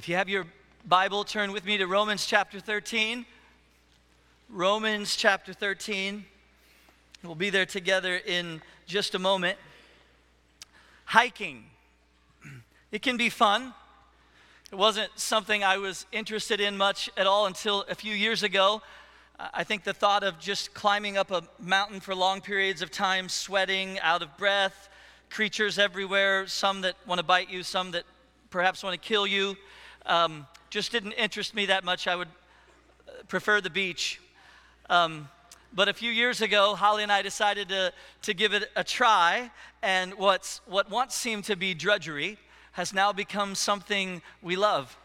[0.00, 0.46] If you have your
[0.86, 3.26] Bible, turn with me to Romans chapter 13.
[4.48, 6.24] Romans chapter 13.
[7.22, 9.58] We'll be there together in just a moment.
[11.04, 11.64] Hiking.
[12.90, 13.74] It can be fun.
[14.72, 18.80] It wasn't something I was interested in much at all until a few years ago.
[19.52, 23.28] I think the thought of just climbing up a mountain for long periods of time,
[23.28, 24.88] sweating, out of breath,
[25.28, 28.04] creatures everywhere, some that want to bite you, some that
[28.48, 29.58] perhaps want to kill you,
[30.06, 32.06] um, just didn't interest me that much.
[32.06, 32.28] I would
[33.08, 34.20] uh, prefer the beach.
[34.88, 35.28] Um,
[35.72, 37.92] but a few years ago, Holly and I decided to,
[38.22, 39.50] to give it a try,
[39.82, 42.38] and what's, what once seemed to be drudgery
[42.72, 44.96] has now become something we love.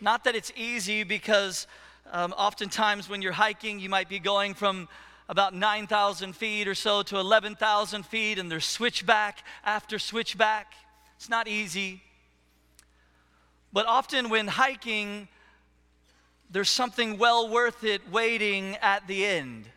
[0.00, 1.68] Not that it's easy, because
[2.10, 4.88] um, oftentimes when you're hiking, you might be going from
[5.28, 10.74] about 9,000 feet or so to 11,000 feet, and there's switchback after switchback.
[11.16, 12.02] It's not easy.
[13.72, 15.28] But often when hiking,
[16.50, 19.68] there's something well worth it waiting at the end.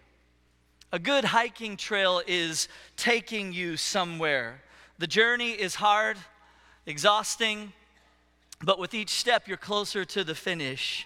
[0.91, 4.61] A good hiking trail is taking you somewhere.
[4.97, 6.17] The journey is hard,
[6.85, 7.73] exhausting,
[8.61, 11.05] but with each step, you're closer to the finish.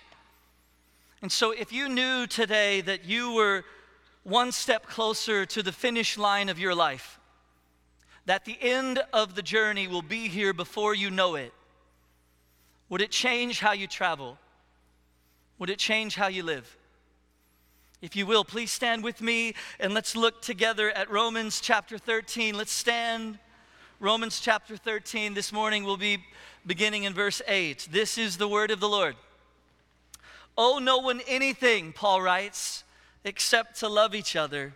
[1.21, 3.65] And so, if you knew today that you were
[4.23, 7.19] one step closer to the finish line of your life,
[8.25, 11.51] that the end of the journey will be here before you know it,
[12.89, 14.37] would it change how you travel?
[15.59, 16.77] Would it change how you live?
[18.01, 22.55] If you will, please stand with me and let's look together at Romans chapter 13.
[22.55, 23.39] Let's stand.
[23.99, 25.33] Romans chapter 13.
[25.33, 26.23] This morning we'll be
[26.65, 27.89] beginning in verse 8.
[27.91, 29.15] This is the word of the Lord.
[30.57, 32.83] Owe no one anything, Paul writes,
[33.25, 34.75] except to love each other.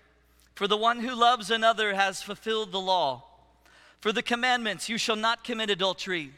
[0.53, 3.23] For the one who loves another has fulfilled the law.
[4.01, 6.33] For the commandments, you shall not commit adultery.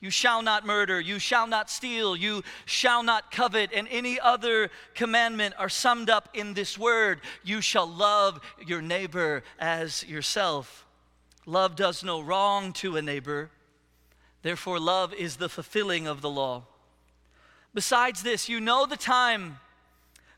[0.00, 1.00] You shall not murder.
[1.00, 2.16] You shall not steal.
[2.16, 3.70] You shall not covet.
[3.74, 9.42] And any other commandment are summed up in this word you shall love your neighbor
[9.58, 10.86] as yourself.
[11.46, 13.50] Love does no wrong to a neighbor.
[14.42, 16.64] Therefore, love is the fulfilling of the law.
[17.74, 19.58] Besides this, you know the time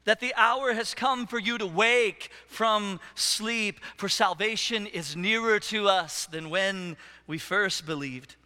[0.04, 5.60] that the hour has come for you to wake from sleep, for salvation is nearer
[5.60, 8.36] to us than when we first believed.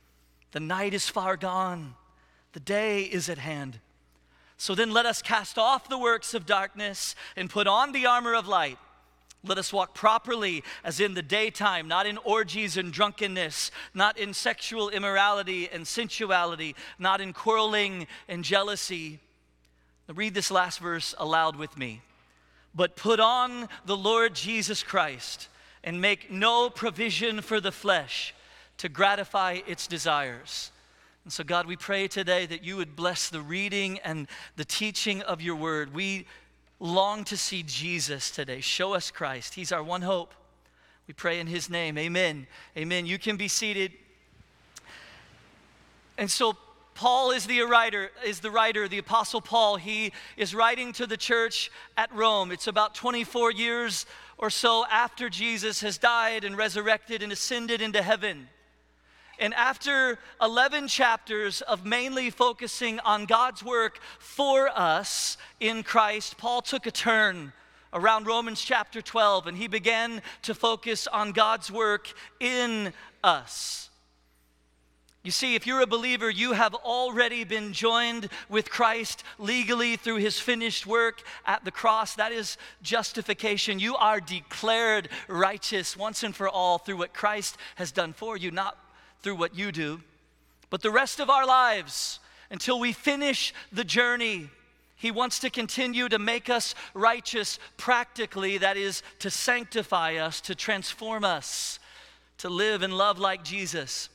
[0.54, 1.96] The night is far gone,
[2.52, 3.80] the day is at hand.
[4.56, 8.34] So then let us cast off the works of darkness and put on the armor
[8.34, 8.78] of light.
[9.42, 14.32] Let us walk properly as in the daytime, not in orgies and drunkenness, not in
[14.32, 19.18] sexual immorality and sensuality, not in quarreling and jealousy.
[20.06, 22.00] Read this last verse aloud with me.
[22.72, 25.48] But put on the Lord Jesus Christ
[25.82, 28.32] and make no provision for the flesh
[28.78, 30.70] to gratify its desires.
[31.24, 35.22] And so, God, we pray today that you would bless the reading and the teaching
[35.22, 35.94] of your word.
[35.94, 36.26] We
[36.80, 38.60] long to see Jesus today.
[38.60, 39.54] Show us Christ.
[39.54, 40.34] He's our one hope.
[41.06, 41.96] We pray in his name.
[41.96, 42.46] Amen.
[42.76, 43.06] Amen.
[43.06, 43.92] You can be seated.
[46.18, 46.56] And so,
[46.94, 49.76] Paul is the writer, is the writer, the apostle Paul.
[49.76, 52.52] He is writing to the church at Rome.
[52.52, 54.06] It's about 24 years
[54.38, 58.48] or so after Jesus has died and resurrected and ascended into heaven.
[59.38, 66.62] And after 11 chapters of mainly focusing on God's work for us in Christ, Paul
[66.62, 67.52] took a turn
[67.92, 73.90] around Romans chapter 12 and he began to focus on God's work in us.
[75.22, 80.16] You see, if you're a believer, you have already been joined with Christ legally through
[80.16, 82.14] his finished work at the cross.
[82.14, 83.78] That is justification.
[83.78, 88.50] You are declared righteous once and for all through what Christ has done for you,
[88.50, 88.76] not
[89.22, 90.00] through what you do.
[90.70, 92.18] But the rest of our lives,
[92.50, 94.50] until we finish the journey,
[94.96, 100.54] He wants to continue to make us righteous practically, that is, to sanctify us, to
[100.54, 101.78] transform us,
[102.38, 104.08] to live and love like Jesus.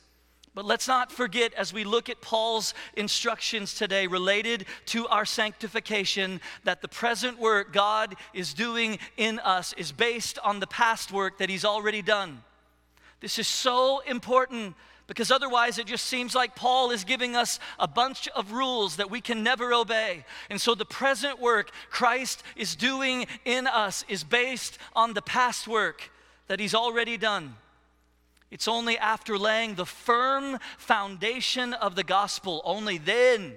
[0.54, 6.40] But let's not forget as we look at Paul's instructions today related to our sanctification
[6.64, 11.38] that the present work God is doing in us is based on the past work
[11.38, 12.42] that He's already done.
[13.20, 14.74] This is so important
[15.10, 19.10] because otherwise it just seems like Paul is giving us a bunch of rules that
[19.10, 20.24] we can never obey.
[20.48, 25.66] And so the present work Christ is doing in us is based on the past
[25.66, 26.12] work
[26.46, 27.56] that he's already done.
[28.52, 33.54] It's only after laying the firm foundation of the gospel, only then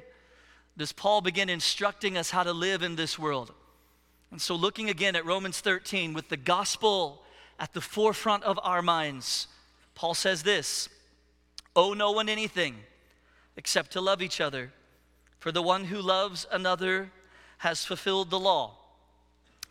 [0.76, 3.54] does Paul begin instructing us how to live in this world.
[4.32, 7.22] And so, looking again at Romans 13 with the gospel
[7.60, 9.46] at the forefront of our minds,
[9.94, 10.90] Paul says this
[11.76, 12.76] Owe no one anything
[13.56, 14.72] except to love each other.
[15.40, 17.12] For the one who loves another
[17.60, 18.78] has fulfilled the law.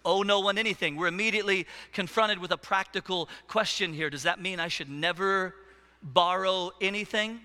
[0.04, 0.96] Owe no one anything.
[0.96, 4.10] We're immediately confronted with a practical question here.
[4.10, 5.54] Does that mean I should never
[6.02, 7.40] borrow anything?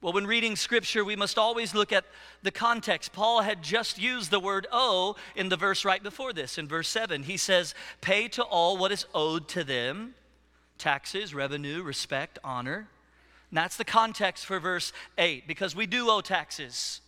[0.00, 2.04] Well, when reading scripture, we must always look at
[2.42, 3.12] the context.
[3.12, 6.88] Paul had just used the word owe in the verse right before this, in verse
[6.88, 7.24] 7.
[7.24, 10.14] He says, Pay to all what is owed to them
[10.78, 12.88] taxes, revenue, respect, honor.
[13.50, 17.00] And that's the context for verse 8, because we do owe taxes.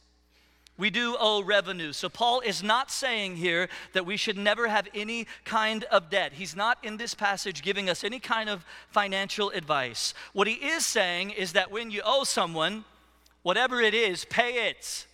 [0.78, 1.92] We do owe revenue.
[1.92, 6.32] So, Paul is not saying here that we should never have any kind of debt.
[6.32, 10.14] He's not in this passage giving us any kind of financial advice.
[10.32, 12.86] What he is saying is that when you owe someone,
[13.42, 15.06] whatever it is, pay it.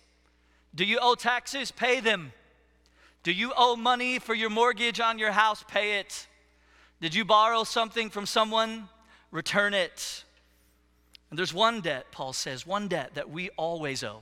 [0.73, 1.71] Do you owe taxes?
[1.71, 2.31] Pay them.
[3.23, 5.65] Do you owe money for your mortgage on your house?
[5.67, 6.27] Pay it.
[7.01, 8.87] Did you borrow something from someone?
[9.31, 10.23] Return it.
[11.29, 14.21] And there's one debt, Paul says, one debt that we always owe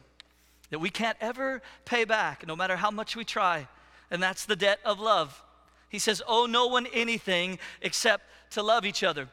[0.70, 3.68] that we can't ever pay back, no matter how much we try,
[4.12, 5.42] and that's the debt of love.
[5.90, 9.30] He says, Owe no one anything except to love each other.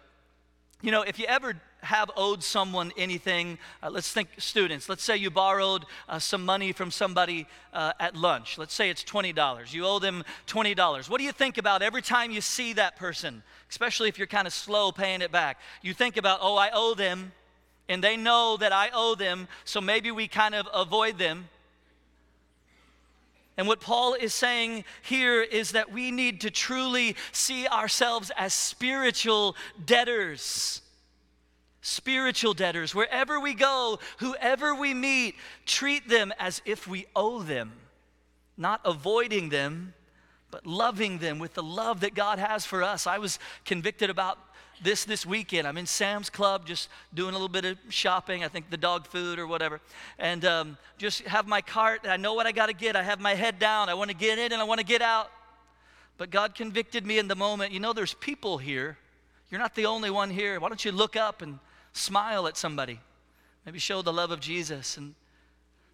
[0.83, 4.89] You know, if you ever have owed someone anything, uh, let's think students.
[4.89, 8.59] Let's say you borrowed uh, some money from somebody uh, at lunch.
[8.59, 9.73] Let's say it's $20.
[9.73, 11.09] You owe them $20.
[11.09, 14.47] What do you think about every time you see that person, especially if you're kind
[14.47, 15.59] of slow paying it back?
[15.83, 17.33] You think about, oh, I owe them
[17.93, 21.51] and they know that I owe them, so maybe we kind of avoid them.
[23.59, 28.55] And what Paul is saying here is that we need to truly see ourselves as
[28.55, 30.81] spiritual debtors.
[31.83, 32.95] Spiritual debtors.
[32.95, 35.35] Wherever we go, whoever we meet,
[35.67, 37.73] treat them as if we owe them,
[38.57, 39.93] not avoiding them,
[40.51, 43.07] but loving them with the love that God has for us.
[43.07, 44.39] I was convicted about
[44.83, 45.67] this this weekend.
[45.67, 49.07] I'm in Sam's Club just doing a little bit of shopping, I think the dog
[49.07, 49.81] food or whatever.
[50.19, 52.03] And um, just have my cart.
[52.05, 52.97] I know what I got to get.
[52.97, 53.89] I have my head down.
[53.89, 55.31] I want to get in and I want to get out.
[56.19, 57.73] But God convicted me in the moment.
[57.73, 58.99] You know, there's people here.
[59.51, 60.59] You're not the only one here.
[60.61, 61.59] Why don't you look up and
[61.93, 63.01] smile at somebody?
[63.67, 65.15] Maybe show the love of Jesus and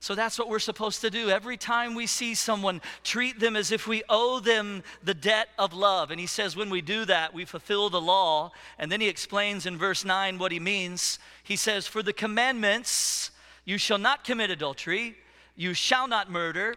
[0.00, 1.28] so that's what we're supposed to do.
[1.28, 5.72] Every time we see someone, treat them as if we owe them the debt of
[5.72, 6.12] love.
[6.12, 8.52] And he says, when we do that, we fulfill the law.
[8.78, 11.18] And then he explains in verse 9 what he means.
[11.42, 13.32] He says, For the commandments,
[13.64, 15.16] you shall not commit adultery,
[15.56, 16.76] you shall not murder,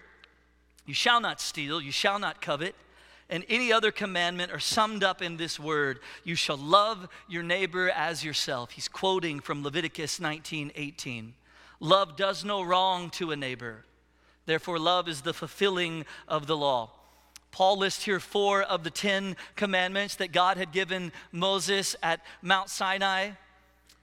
[0.88, 2.75] you shall not steal, you shall not covet.
[3.29, 7.89] And any other commandment are summed up in this word you shall love your neighbor
[7.91, 8.71] as yourself.
[8.71, 11.33] He's quoting from Leviticus 19 18.
[11.81, 13.83] Love does no wrong to a neighbor.
[14.45, 16.92] Therefore, love is the fulfilling of the law.
[17.51, 22.69] Paul lists here four of the Ten Commandments that God had given Moses at Mount
[22.69, 23.31] Sinai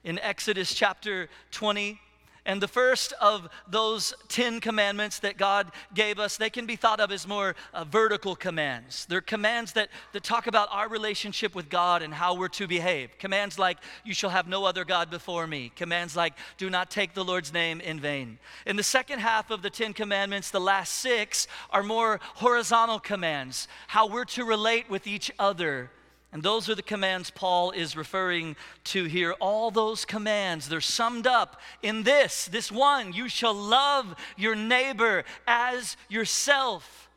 [0.03, 2.01] in Exodus chapter 20.
[2.47, 7.01] And the first of those 10 commandments that God gave us, they can be thought
[7.01, 9.07] of as more uh, vertical commands.
[9.07, 13.19] They're commands that, that talk about our relationship with God and how we're to behave.
[13.19, 15.73] Commands like, you shall have no other God before me.
[15.77, 18.39] Commands like, do not take the Lord's name in vain.
[18.67, 23.69] In the second half of the 10 commandments, the last six are more horizontal commands,
[23.89, 25.91] how we're to relate with each other
[26.33, 28.55] and those are the commands Paul is referring
[28.85, 29.33] to here.
[29.41, 35.25] All those commands, they're summed up in this this one you shall love your neighbor
[35.47, 37.09] as yourself.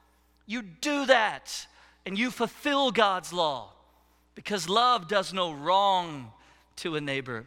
[0.46, 1.68] You do that,
[2.06, 3.74] and you fulfill God's law
[4.36, 6.32] because love does no wrong
[6.78, 7.46] to a neighbor.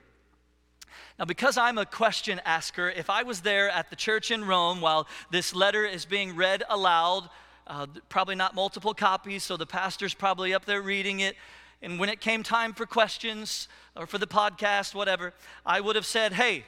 [1.19, 4.81] Now, because I'm a question asker, if I was there at the church in Rome
[4.81, 7.29] while this letter is being read aloud,
[7.67, 11.37] uh, probably not multiple copies, so the pastor's probably up there reading it.
[11.83, 15.35] And when it came time for questions or for the podcast, whatever,
[15.67, 16.65] I would have said, Hey,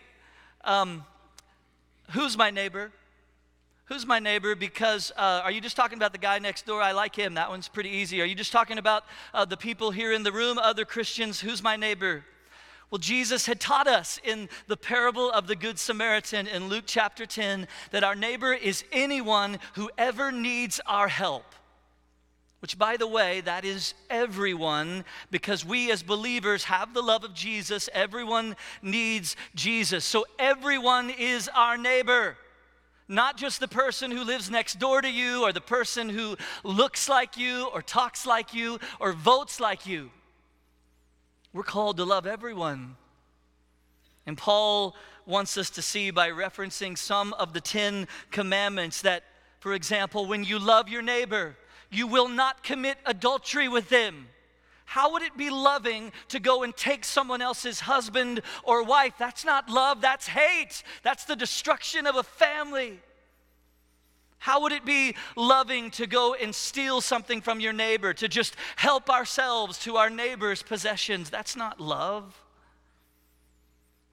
[0.64, 1.04] um,
[2.10, 2.92] who's my neighbor?
[3.86, 4.54] Who's my neighbor?
[4.54, 6.82] Because uh, are you just talking about the guy next door?
[6.82, 7.34] I like him.
[7.34, 8.20] That one's pretty easy.
[8.20, 11.40] Are you just talking about uh, the people here in the room, other Christians?
[11.40, 12.24] Who's my neighbor?
[12.90, 17.26] Well, Jesus had taught us in the parable of the Good Samaritan in Luke chapter
[17.26, 21.44] 10 that our neighbor is anyone who ever needs our help.
[22.60, 27.34] Which, by the way, that is everyone because we as believers have the love of
[27.34, 27.88] Jesus.
[27.92, 30.04] Everyone needs Jesus.
[30.04, 32.36] So, everyone is our neighbor.
[33.08, 37.08] Not just the person who lives next door to you or the person who looks
[37.08, 40.10] like you or talks like you or votes like you.
[41.56, 42.96] We're called to love everyone.
[44.26, 44.94] And Paul
[45.24, 49.24] wants us to see by referencing some of the Ten Commandments that,
[49.60, 51.56] for example, when you love your neighbor,
[51.90, 54.28] you will not commit adultery with them.
[54.84, 59.14] How would it be loving to go and take someone else's husband or wife?
[59.18, 60.82] That's not love, that's hate.
[61.04, 63.00] That's the destruction of a family.
[64.38, 68.54] How would it be loving to go and steal something from your neighbor, to just
[68.76, 71.30] help ourselves to our neighbor's possessions?
[71.30, 72.40] That's not love.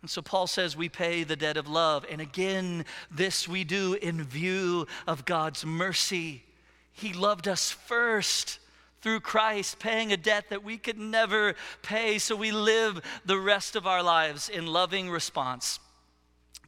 [0.02, 2.06] And so Paul says we pay the debt of love.
[2.12, 6.44] And again, this we do in view of God's mercy.
[6.92, 8.60] He loved us first
[9.02, 12.18] through Christ, paying a debt that we could never pay.
[12.20, 15.80] So we live the rest of our lives in loving response.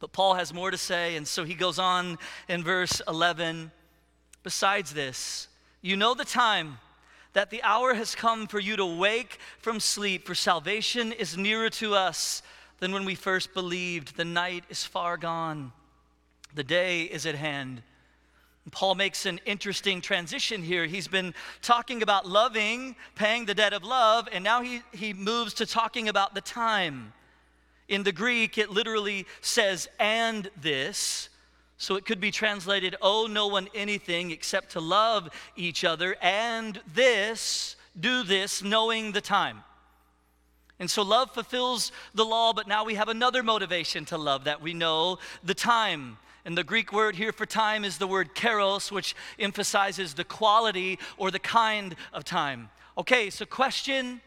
[0.00, 3.70] But Paul has more to say, and so he goes on in verse 11.
[4.42, 5.48] Besides this,
[5.80, 6.78] you know the time
[7.32, 11.68] that the hour has come for you to wake from sleep, for salvation is nearer
[11.68, 12.42] to us
[12.78, 14.16] than when we first believed.
[14.16, 15.72] The night is far gone,
[16.54, 17.82] the day is at hand.
[18.72, 20.86] Paul makes an interesting transition here.
[20.86, 25.54] He's been talking about loving, paying the debt of love, and now he, he moves
[25.54, 27.12] to talking about the time.
[27.88, 31.28] In the Greek, it literally says, and this.
[31.78, 36.80] So it could be translated, owe no one anything except to love each other, and
[36.94, 39.62] this, do this, knowing the time.
[40.78, 44.60] And so love fulfills the law, but now we have another motivation to love that
[44.60, 46.18] we know the time.
[46.44, 50.98] And the Greek word here for time is the word kairos, which emphasizes the quality
[51.16, 52.70] or the kind of time.
[52.96, 54.20] Okay, so question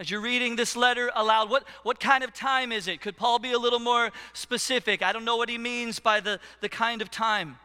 [0.00, 3.00] as you're reading this letter aloud, what, what kind of time is it?
[3.00, 5.02] Could Paul be a little more specific?
[5.02, 7.58] I don't know what he means by the, the kind of time.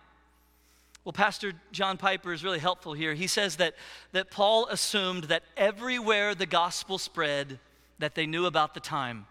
[1.05, 3.13] Well, Pastor John Piper is really helpful here.
[3.13, 3.75] He says that,
[4.13, 7.59] that Paul assumed that everywhere the gospel spread,
[7.99, 9.27] that they knew about the time.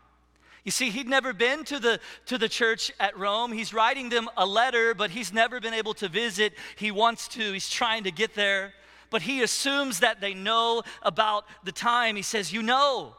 [0.65, 3.51] You see, he'd never been to the, to the church at Rome.
[3.51, 6.53] He's writing them a letter, but he's never been able to visit.
[6.77, 8.75] He wants to, he's trying to get there
[9.13, 12.17] but he assumes that they know about the time.
[12.17, 13.15] He says, You know.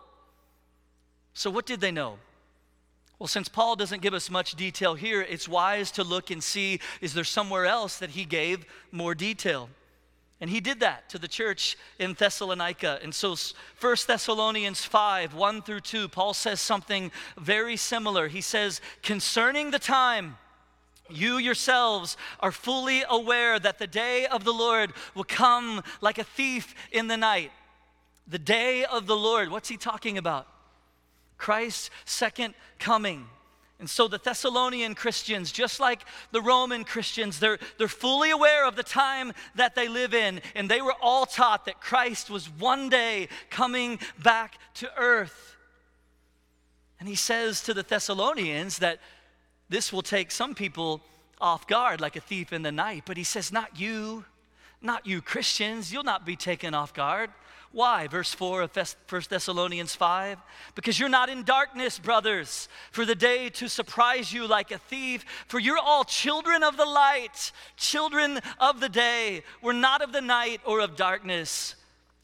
[1.33, 2.17] So, what did they know?
[3.19, 6.79] Well, since Paul doesn't give us much detail here, it's wise to look and see
[6.99, 9.69] is there somewhere else that he gave more detail?
[10.41, 12.99] And he did that to the church in Thessalonica.
[13.01, 13.35] And so,
[13.79, 18.27] 1 Thessalonians 5 1 through 2, Paul says something very similar.
[18.27, 20.37] He says, Concerning the time,
[21.09, 26.23] you yourselves are fully aware that the day of the Lord will come like a
[26.23, 27.51] thief in the night.
[28.27, 30.47] The day of the Lord, what's he talking about?
[31.37, 33.25] Christ's second coming.
[33.79, 38.77] And so the Thessalonian Christians, just like the Roman Christians, they're, they're fully aware of
[38.77, 40.41] the time that they live in.
[40.55, 45.57] And they were all taught that Christ was one day coming back to earth.
[46.97, 48.99] And he says to the Thessalonians that
[49.73, 51.01] this will take some people
[51.41, 54.23] off guard like a thief in the night, but he says, Not you,
[54.83, 57.31] not you Christians, you'll not be taken off guard.
[57.71, 58.07] Why?
[58.07, 60.37] Verse 4 of 1 Thessalonians 5.
[60.75, 65.25] Because you're not in darkness, brothers, for the day to surprise you like a thief.
[65.47, 69.41] For you're all children of the light, children of the day.
[69.63, 71.73] We're not of the night or of darkness.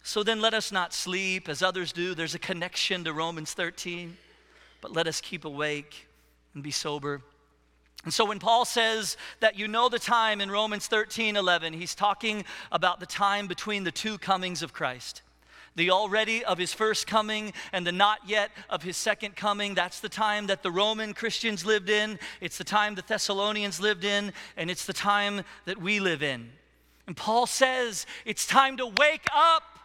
[0.03, 2.13] So then let us not sleep as others do.
[2.13, 4.15] There's a connection to Romans 13.
[4.82, 6.06] But let us keep awake
[6.53, 7.24] and be sober.
[8.06, 11.96] And so when Paul says that you know the time in Romans 13 11, he's
[11.96, 15.22] talking about the time between the two comings of Christ.
[15.75, 19.75] The already of his first coming and the not yet of his second coming.
[19.75, 22.20] That's the time that the Roman Christians lived in.
[22.41, 24.34] It's the time the Thessalonians lived in.
[24.58, 26.50] And it's the time that we live in.
[27.08, 29.78] And Paul says it's time to wake up.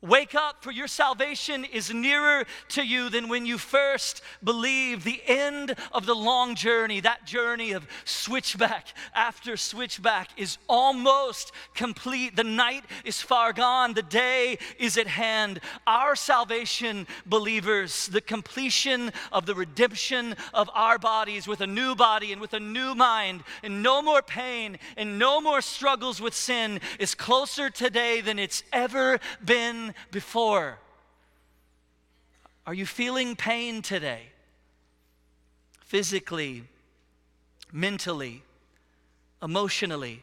[0.00, 5.04] Wake up, for your salvation is nearer to you than when you first believed.
[5.04, 12.36] The end of the long journey, that journey of switchback after switchback, is almost complete.
[12.36, 15.58] The night is far gone, the day is at hand.
[15.84, 22.30] Our salvation, believers, the completion of the redemption of our bodies with a new body
[22.30, 26.80] and with a new mind, and no more pain and no more struggles with sin,
[27.00, 30.78] is closer today than it's ever been before.
[32.66, 34.22] Are you feeling pain today?
[35.80, 36.64] Physically,
[37.72, 38.42] mentally,
[39.42, 40.22] emotionally?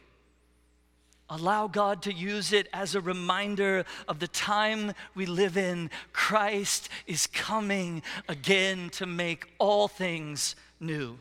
[1.28, 5.90] Allow God to use it as a reminder of the time we live in.
[6.12, 11.18] Christ is coming again to make all things new.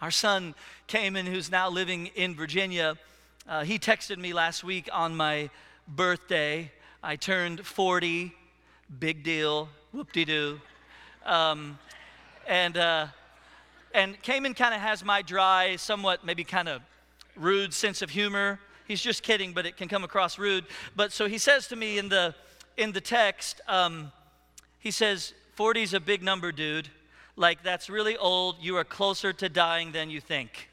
[0.00, 0.54] Our son
[0.86, 2.96] Cayman, who's now living in Virginia,
[3.46, 5.50] uh, he texted me last week on my
[5.86, 6.70] birthday.
[7.06, 8.32] I turned 40,
[8.98, 10.58] big deal, whoop de doo.
[11.26, 11.78] Um,
[12.48, 13.08] and, uh,
[13.92, 16.80] and Cayman kind of has my dry, somewhat maybe kind of
[17.36, 18.58] rude sense of humor.
[18.88, 20.64] He's just kidding, but it can come across rude.
[20.96, 22.34] But so he says to me in the,
[22.78, 24.10] in the text, um,
[24.78, 26.88] he says, 40 is a big number, dude.
[27.36, 28.56] Like, that's really old.
[28.62, 30.70] You are closer to dying than you think.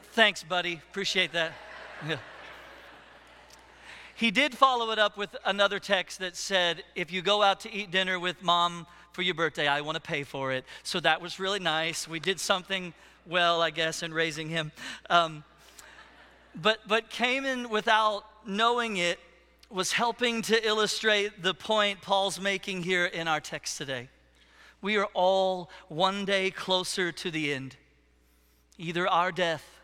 [0.12, 0.80] Thanks, buddy.
[0.90, 1.52] Appreciate that.
[4.16, 7.72] He did follow it up with another text that said, If you go out to
[7.72, 10.64] eat dinner with mom for your birthday, I want to pay for it.
[10.84, 12.08] So that was really nice.
[12.08, 12.94] We did something
[13.26, 14.72] well, I guess, in raising him.
[15.10, 15.44] Um,
[16.54, 19.18] but, but Cayman without knowing it
[19.68, 24.08] was helping to illustrate the point Paul's making here in our text today.
[24.80, 27.76] We are all one day closer to the end,
[28.78, 29.75] either our death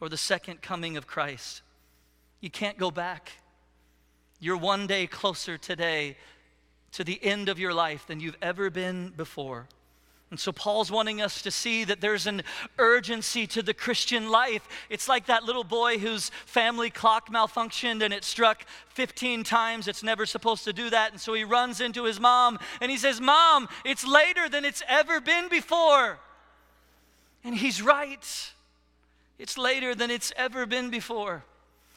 [0.00, 1.62] or the second coming of Christ.
[2.40, 3.32] You can't go back.
[4.38, 6.16] You're one day closer today
[6.92, 9.68] to the end of your life than you've ever been before.
[10.30, 12.42] And so Paul's wanting us to see that there's an
[12.78, 14.66] urgency to the Christian life.
[14.88, 19.88] It's like that little boy whose family clock malfunctioned and it struck 15 times.
[19.88, 21.10] It's never supposed to do that.
[21.10, 24.84] And so he runs into his mom and he says, Mom, it's later than it's
[24.88, 26.20] ever been before.
[27.42, 28.52] And he's right.
[29.40, 31.44] It's later than it's ever been before.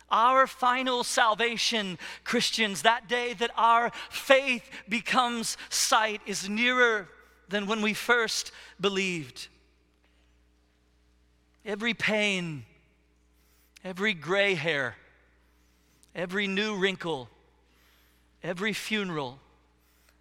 [0.10, 7.10] Our final salvation, Christians, that day that our faith becomes sight, is nearer
[7.50, 9.50] than when we first believed.
[11.66, 12.64] Every pain,
[13.84, 14.96] every gray hair,
[16.16, 17.30] every new wrinkle,
[18.42, 19.38] every funeral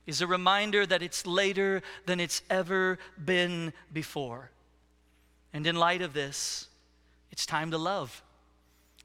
[0.09, 4.51] is a reminder that it's later than it's ever been before.
[5.53, 6.67] And in light of this,
[7.33, 8.23] it's time to love.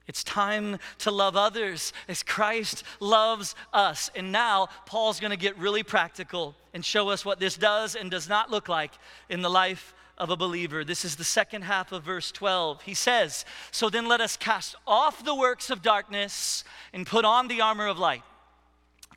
[0.07, 4.09] It's time to love others as Christ loves us.
[4.15, 8.09] And now, Paul's going to get really practical and show us what this does and
[8.09, 8.91] does not look like
[9.29, 10.85] in the life of a believer.
[10.85, 12.83] This is the second half of verse 12.
[12.83, 16.63] He says, So then let us cast off the works of darkness
[16.93, 18.23] and put on the armor of light.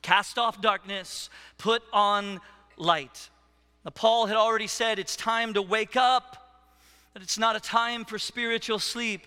[0.02, 2.40] Cast off darkness, put on
[2.76, 3.30] light.
[3.84, 6.39] Now, Paul had already said it's time to wake up,
[7.14, 9.26] that it's not a time for spiritual sleep.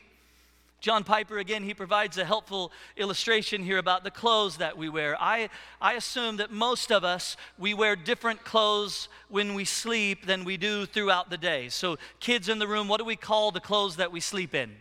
[0.79, 5.15] John Piper, again, he provides a helpful illustration here about the clothes that we wear.
[5.17, 10.43] I, I assume that most of us, we wear different clothes when we sleep than
[10.43, 11.69] we do throughout the day.
[11.69, 14.71] So, kids in the room, what do we call the clothes that we sleep in?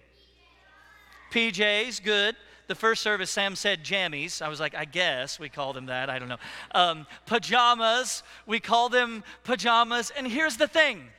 [1.32, 2.34] PJs, good.
[2.66, 4.42] The first service, Sam said jammies.
[4.42, 6.10] I was like, I guess we call them that.
[6.10, 6.36] I don't know.
[6.74, 10.10] Um, pajamas, we call them pajamas.
[10.16, 11.10] And here's the thing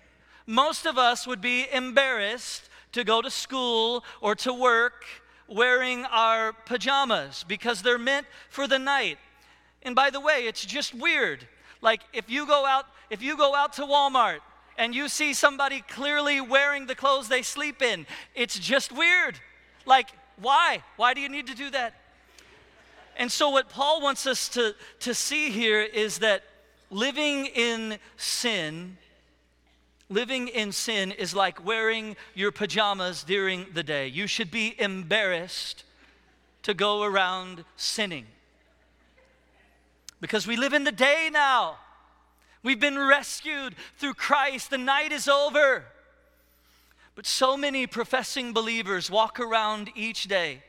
[0.45, 5.05] most of us would be embarrassed to go to school or to work
[5.47, 9.17] wearing our pajamas because they're meant for the night.
[9.83, 11.47] And by the way, it's just weird.
[11.81, 14.39] Like if you go out if you go out to Walmart
[14.77, 19.39] and you see somebody clearly wearing the clothes they sleep in, it's just weird.
[19.85, 20.09] Like
[20.41, 20.83] why?
[20.95, 21.93] Why do you need to do that?
[23.17, 26.43] And so what Paul wants us to to see here is that
[26.89, 28.97] living in sin
[30.09, 34.07] Living in sin is like wearing your pajamas during the day.
[34.07, 35.83] You should be embarrassed
[36.63, 38.25] to go around sinning.
[40.19, 41.77] Because we live in the day now.
[42.63, 44.69] We've been rescued through Christ.
[44.69, 45.83] The night is over.
[47.15, 50.63] But so many professing believers walk around each day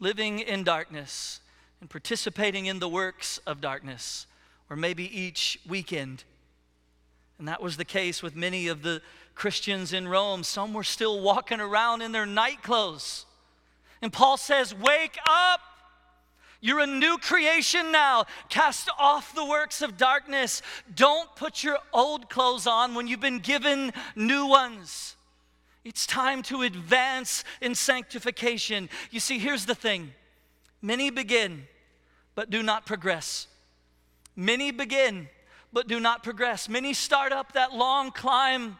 [0.00, 1.40] living in darkness
[1.80, 4.26] and participating in the works of darkness,
[4.68, 6.24] or maybe each weekend
[7.38, 9.02] and that was the case with many of the
[9.34, 10.44] Christians in Rome.
[10.44, 13.26] Some were still walking around in their night clothes.
[14.00, 15.60] And Paul says, Wake up!
[16.60, 18.24] You're a new creation now.
[18.48, 20.62] Cast off the works of darkness.
[20.94, 25.16] Don't put your old clothes on when you've been given new ones.
[25.84, 28.88] It's time to advance in sanctification.
[29.10, 30.12] You see, here's the thing
[30.80, 31.64] many begin,
[32.34, 33.46] but do not progress.
[34.34, 35.28] Many begin,
[35.74, 36.68] but do not progress.
[36.68, 38.78] Many start up that long climb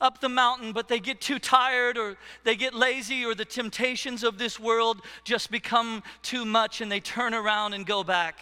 [0.00, 4.24] up the mountain, but they get too tired or they get lazy or the temptations
[4.24, 8.38] of this world just become too much and they turn around and go back.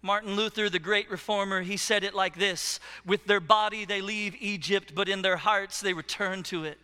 [0.00, 4.34] Martin Luther, the great reformer, he said it like this With their body they leave
[4.40, 6.78] Egypt, but in their hearts they return to it.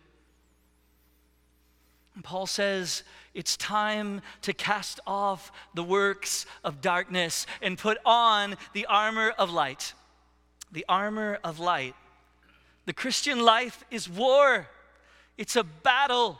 [2.13, 3.03] And Paul says,
[3.33, 9.51] it's time to cast off the works of darkness and put on the armor of
[9.51, 9.93] light
[10.75, 11.95] the armor of light.
[12.85, 14.67] The Christian life is war,
[15.37, 16.39] it's a battle.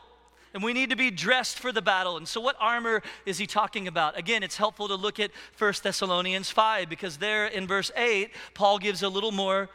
[0.54, 2.16] And we need to be dressed for the battle.
[2.16, 4.16] And so, what armor is he talking about?
[4.16, 8.78] Again, it's helpful to look at 1 Thessalonians 5 because there in verse 8, Paul
[8.78, 9.68] gives a little more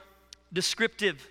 [0.52, 1.30] descriptive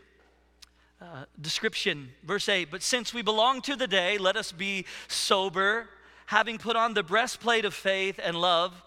[1.00, 2.10] uh, description.
[2.22, 5.88] Verse 8 But since we belong to the day, let us be sober,
[6.26, 8.80] having put on the breastplate of faith and love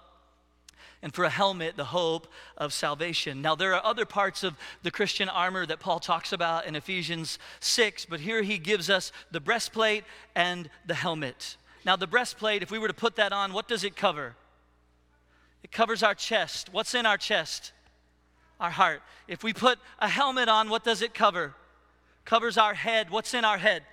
[1.04, 3.42] and for a helmet, the hope of salvation.
[3.42, 7.38] Now, there are other parts of the Christian armor that Paul talks about in Ephesians
[7.60, 11.58] 6, but here he gives us the breastplate and the helmet.
[11.86, 14.36] Now, the breastplate, if we were to put that on, what does it cover?
[15.62, 16.70] It covers our chest.
[16.72, 17.74] What's in our chest?
[18.62, 19.02] Our heart.
[19.28, 21.54] If we put a helmet on, what does it cover?
[22.24, 23.10] Covers our head.
[23.10, 23.84] What's in our head?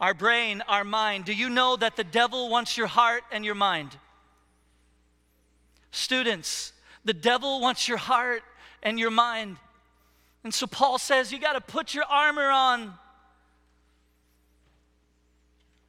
[0.00, 1.26] Our brain, our mind.
[1.26, 3.96] Do you know that the devil wants your heart and your mind?
[5.90, 6.72] Students,
[7.04, 8.42] the devil wants your heart
[8.82, 9.56] and your mind.
[10.44, 12.94] And so Paul says you got to put your armor on.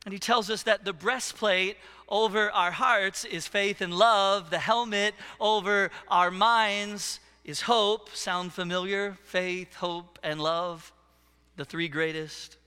[0.05, 4.57] And he tells us that the breastplate over our hearts is faith and love, the
[4.57, 8.09] helmet over our minds is hope.
[8.15, 9.17] Sound familiar?
[9.23, 10.91] Faith, hope, and love,
[11.57, 12.57] the three greatest.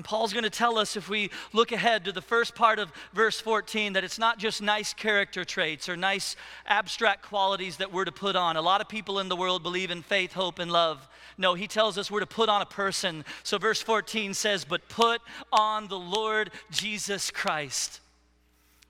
[0.00, 2.90] And Paul's going to tell us if we look ahead to the first part of
[3.12, 6.36] verse 14 that it's not just nice character traits or nice
[6.66, 8.56] abstract qualities that we're to put on.
[8.56, 11.06] A lot of people in the world believe in faith, hope, and love.
[11.36, 13.26] No, he tells us we're to put on a person.
[13.42, 15.20] So verse 14 says, But put
[15.52, 18.00] on the Lord Jesus Christ.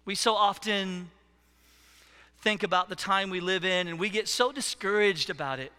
[0.05, 1.11] We so often
[2.41, 5.73] think about the time we live in and we get so discouraged about it.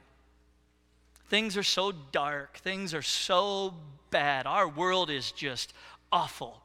[1.29, 3.75] Things are so dark, things are so
[4.11, 4.45] bad.
[4.45, 5.73] Our world is just
[6.11, 6.61] awful.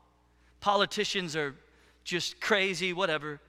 [0.61, 1.55] Politicians are
[2.05, 3.41] just crazy, whatever.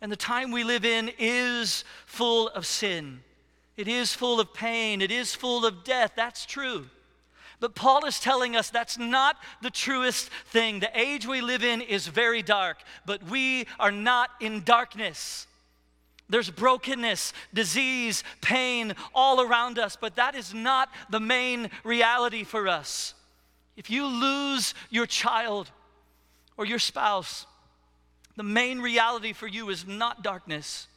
[0.00, 3.20] And the time we live in is full of sin.
[3.76, 5.00] It is full of pain.
[5.00, 6.12] It is full of death.
[6.16, 6.86] That's true.
[7.60, 10.80] But Paul is telling us that's not the truest thing.
[10.80, 15.46] The age we live in is very dark, but we are not in darkness.
[16.28, 22.66] There's brokenness, disease, pain all around us, but that is not the main reality for
[22.66, 23.14] us.
[23.76, 25.70] If you lose your child
[26.56, 27.46] or your spouse,
[28.36, 30.88] the main reality for you is not darkness.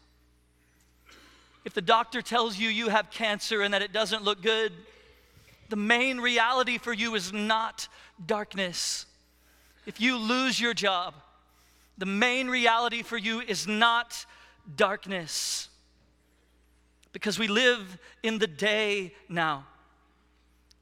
[1.65, 4.71] If the doctor tells you you have cancer and that it doesn't look good,
[5.69, 7.89] the main reality for you is not
[8.25, 9.05] darkness.
[9.85, 11.13] If you lose your job,
[11.97, 14.25] the main reality for you is not
[14.75, 15.69] darkness
[17.11, 19.65] because we live in the day now.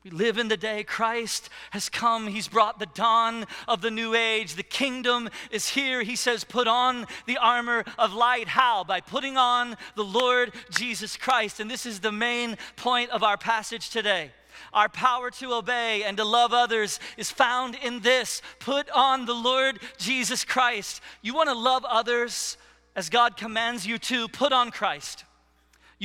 [0.03, 0.83] We live in the day.
[0.83, 2.27] Christ has come.
[2.27, 4.53] He's brought the dawn of the new age.
[4.53, 6.03] The kingdom is here.
[6.03, 8.47] He says, Put on the armor of light.
[8.47, 8.83] How?
[8.83, 11.59] By putting on the Lord Jesus Christ.
[11.59, 14.31] And this is the main point of our passage today.
[14.73, 19.33] Our power to obey and to love others is found in this put on the
[19.33, 21.01] Lord Jesus Christ.
[21.23, 22.57] You want to love others?
[22.95, 25.25] As God commands you to, put on Christ.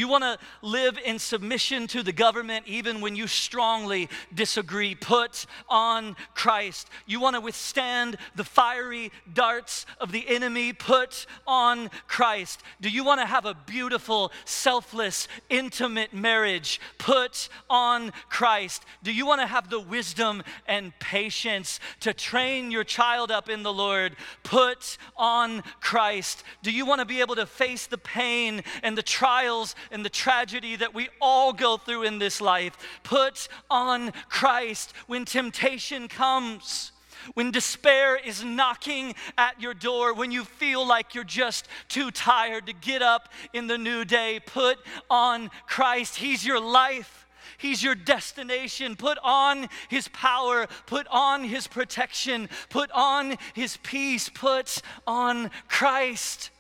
[0.01, 4.95] You want to live in submission to the government even when you strongly disagree.
[4.95, 6.89] Put on Christ.
[7.05, 10.73] You want to withstand the fiery darts of the enemy.
[10.73, 12.63] Put on Christ.
[12.81, 16.81] Do you want to have a beautiful, selfless, intimate marriage?
[16.97, 18.87] Put on Christ.
[19.03, 23.63] Do you want to have the wisdom and patience to train your child up in
[23.63, 24.17] the Lord?
[24.45, 26.43] Put on Christ.
[26.63, 30.11] Do you want to be able to face the pain and the trials and the
[30.11, 32.77] tragedy that we all go through in this life.
[33.03, 36.93] Put on Christ when temptation comes.
[37.35, 42.67] When despair is knocking at your door, when you feel like you're just too tired
[42.67, 44.79] to get up in the new day, put
[45.11, 46.17] on Christ.
[46.17, 47.27] He's your life.
[47.59, 48.97] He's your destination.
[48.97, 56.51] Put on His power, put on His protection, put on His peace, put on Christ.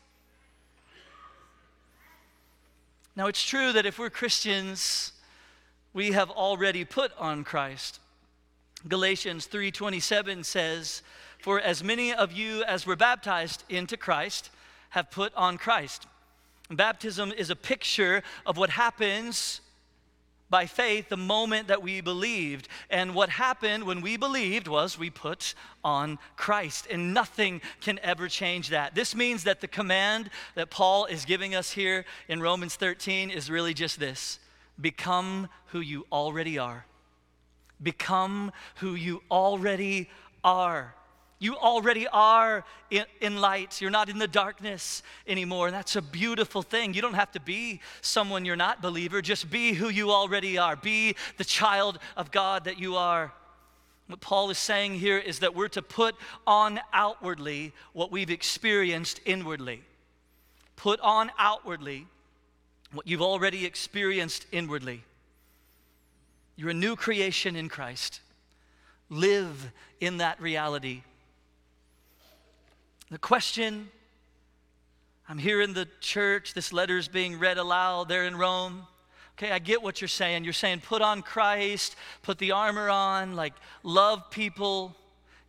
[3.20, 5.12] Now, it's true that if we're Christians,
[5.92, 8.00] we have already put on Christ.
[8.88, 11.02] Galatians 3:27 says,
[11.38, 14.48] "For as many of you as were baptized into Christ
[14.96, 16.06] have put on Christ."
[16.70, 19.61] Baptism is a picture of what happens
[20.50, 22.68] by faith the moment that we believed.
[22.90, 28.28] And what happened when we believed was we put on Christ, and nothing can ever
[28.28, 28.94] change that.
[28.94, 33.50] This means that the command that Paul is giving us here in Romans 13 is
[33.50, 34.38] really just this
[34.80, 36.86] become who you already are.
[37.82, 40.10] Become who you already
[40.42, 40.94] are.
[41.40, 43.81] You already are in, in, light.
[43.81, 45.68] You're not in the darkness anymore.
[45.68, 46.92] And that's a beautiful thing.
[46.92, 49.22] You don't have to be someone you're not believer.
[49.22, 50.76] Just be who you already are.
[50.76, 53.33] Be the child of God that you are.
[54.07, 56.14] What Paul is saying here is that we're to put
[56.46, 59.83] on outwardly what we've experienced inwardly.
[60.76, 62.07] Put on outwardly
[62.92, 65.05] what you've already experienced inwardly.
[66.57, 68.20] You're a new creation in Christ.
[69.09, 71.03] Live in that reality
[73.11, 73.88] the question
[75.29, 76.55] I'm here in the church.
[76.55, 78.87] This letter is being read aloud there in Rome.
[79.38, 80.42] Okay, I get what you're saying.
[80.42, 84.96] You're saying put on Christ, put the armor on, like love people.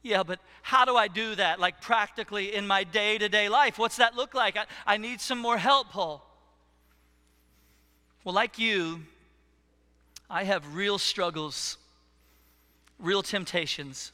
[0.03, 3.79] Yeah, but how do I do that, like practically in my day to day life?
[3.79, 4.55] What's that look like?
[4.55, 6.23] I, I need some more help, Paul.
[8.23, 9.01] Well, like you,
[10.29, 11.77] I have real struggles,
[12.99, 14.11] real temptations.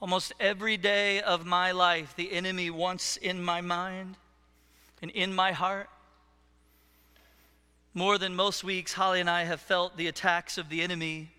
[0.00, 4.16] Almost every day of my life, the enemy wants in my mind
[5.02, 5.88] and in my heart
[7.98, 11.30] more than most weeks, Holly and I have felt the attacks of the enemy.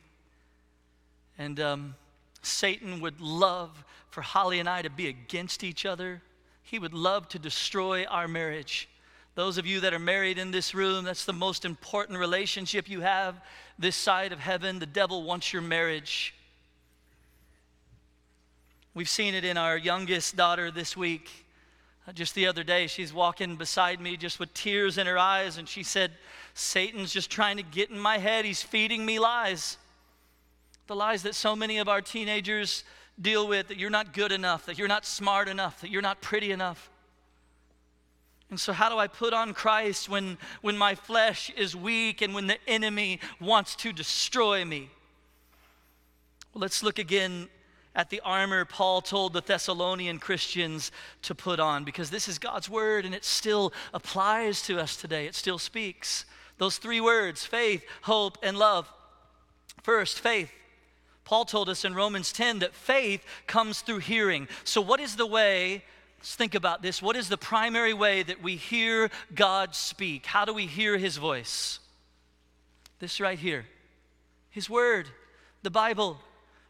[1.38, 1.96] And um,
[2.42, 6.22] Satan would love for Holly and I to be against each other.
[6.64, 8.90] He would love to destroy our marriage.
[9.36, 13.00] Those of you that are married in this room, that's the most important relationship you
[13.00, 13.40] have
[13.78, 14.80] this side of heaven.
[14.80, 16.34] The devil wants your marriage.
[18.96, 21.46] We've seen it in our youngest daughter this week.
[22.08, 25.58] Uh, just the other day, she's walking beside me just with tears in her eyes,
[25.58, 26.12] and she said,
[26.56, 28.46] Satan's just trying to get in my head.
[28.46, 29.78] He's feeding me lies.
[30.88, 32.84] The lies that so many of our teenagers
[33.22, 36.20] deal with that you're not good enough, that you're not smart enough, that you're not
[36.20, 36.90] pretty enough.
[38.50, 42.34] And so, how do I put on Christ when, when my flesh is weak and
[42.34, 44.90] when the enemy wants to destroy me?
[46.54, 47.50] Well, let's look again
[47.96, 50.92] at the armor Paul told the Thessalonian Christians
[51.24, 55.26] to put on because this is God's word and it still applies to us today.
[55.26, 56.26] It still speaks.
[56.58, 58.92] Those three words faith, hope, and love.
[59.82, 60.52] First, faith.
[61.24, 64.48] Paul told us in Romans 10 that faith comes through hearing.
[64.64, 65.84] So, what is the way?
[66.18, 67.02] Let's think about this.
[67.02, 70.26] What is the primary way that we hear God speak?
[70.26, 71.80] How do we hear his voice?
[73.00, 73.66] This right here
[74.50, 75.08] His Word,
[75.64, 76.18] the Bible.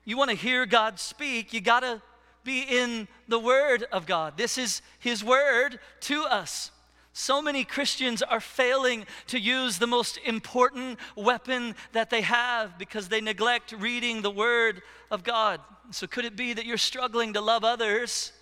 [0.10, 2.02] You want to hear God speak, you got to
[2.44, 4.38] be in the Word of God.
[4.38, 6.72] This is His Word to us.
[7.14, 13.10] So many Christians are failing to use the most important weapon that they have because
[13.10, 15.62] they neglect reading the Word of God.
[15.92, 18.34] So, could it be that you're struggling to love others?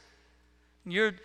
[0.86, 1.16] You're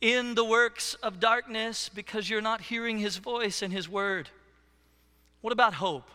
[0.00, 4.30] in the works of darkness because you're not hearing His voice and His Word.
[5.42, 6.08] What about hope?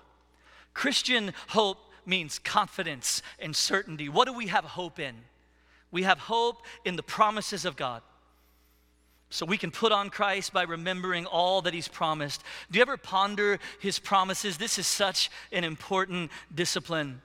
[0.74, 4.10] Christian hope means confidence and certainty.
[4.10, 5.16] What do we have hope in?
[5.92, 8.02] We have hope in the promises of God.
[9.30, 12.44] So we can put on Christ by remembering all that He's promised.
[12.70, 14.58] Do you ever ponder His promises?
[14.58, 17.22] This is such an important discipline.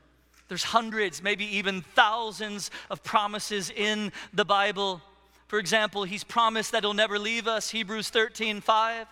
[0.49, 5.03] There's hundreds, maybe even thousands of promises in the Bible.
[5.49, 9.07] For example, He's promised that He'll never leave us, Hebrews 13 5.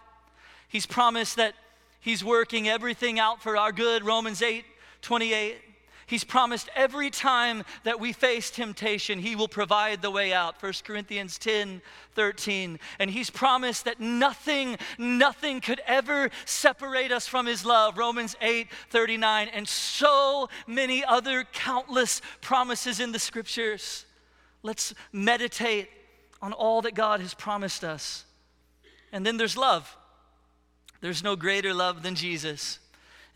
[0.68, 1.54] He's promised that
[1.98, 4.64] He's working everything out for our good, Romans 8
[5.04, 5.58] 28.
[6.06, 10.62] He's promised every time that we face temptation, He will provide the way out.
[10.62, 11.80] 1 Corinthians 10
[12.14, 12.78] 13.
[12.98, 17.96] And He's promised that nothing, nothing could ever separate us from His love.
[17.96, 19.48] Romans 8 39.
[19.48, 24.04] And so many other countless promises in the scriptures.
[24.62, 25.88] Let's meditate
[26.42, 28.24] on all that God has promised us.
[29.12, 29.96] And then there's love.
[31.00, 32.78] There's no greater love than Jesus.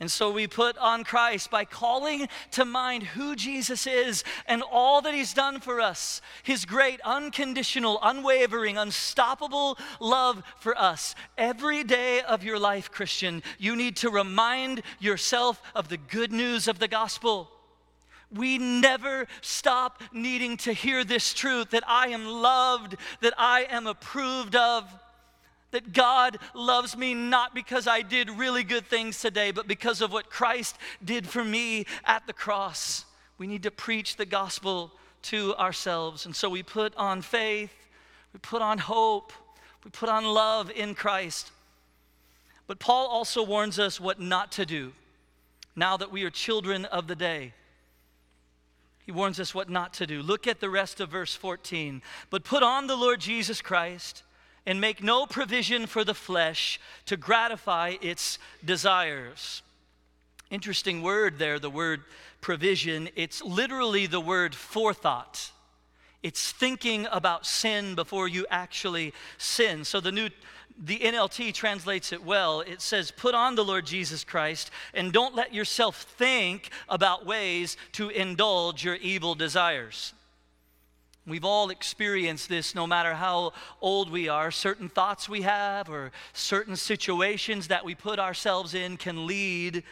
[0.00, 5.00] And so we put on Christ by calling to mind who Jesus is and all
[5.00, 6.22] that he's done for us.
[6.44, 11.16] His great, unconditional, unwavering, unstoppable love for us.
[11.36, 16.68] Every day of your life, Christian, you need to remind yourself of the good news
[16.68, 17.50] of the gospel.
[18.32, 23.88] We never stop needing to hear this truth that I am loved, that I am
[23.88, 24.84] approved of
[25.70, 30.12] that God loves me not because I did really good things today, but because of
[30.12, 33.04] what Christ did for me at the cross.
[33.36, 36.26] We need to preach the gospel to ourselves.
[36.26, 37.72] And so we put on faith,
[38.32, 39.32] we put on hope,
[39.84, 41.50] we put on love in Christ.
[42.66, 44.92] But Paul also warns us what not to do
[45.76, 47.54] now that we are children of the day.
[49.06, 50.20] He warns us what not to do.
[50.20, 52.02] Look at the rest of verse 14.
[52.28, 54.22] But put on the Lord Jesus Christ
[54.68, 59.62] and make no provision for the flesh to gratify its desires.
[60.50, 62.02] Interesting word there, the word
[62.42, 63.08] provision.
[63.16, 65.52] It's literally the word forethought.
[66.22, 69.84] It's thinking about sin before you actually sin.
[69.84, 70.28] So the new
[70.80, 72.60] the NLT translates it well.
[72.60, 77.78] It says, Put on the Lord Jesus Christ and don't let yourself think about ways
[77.92, 80.12] to indulge your evil desires.
[81.28, 84.50] We've all experienced this no matter how old we are.
[84.50, 89.82] Certain thoughts we have or certain situations that we put ourselves in can lead